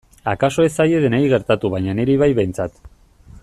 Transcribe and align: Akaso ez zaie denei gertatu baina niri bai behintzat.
Akaso 0.29 0.63
ez 0.69 0.71
zaie 0.77 1.01
denei 1.03 1.21
gertatu 1.33 1.71
baina 1.75 1.95
niri 2.01 2.17
bai 2.25 2.33
behintzat. 2.41 2.83